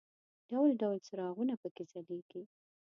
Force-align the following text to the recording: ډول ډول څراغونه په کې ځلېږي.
ډول 0.49 0.69
ډول 0.81 0.97
څراغونه 1.07 1.53
په 1.61 1.67
کې 1.75 1.83
ځلېږي. 1.91 2.43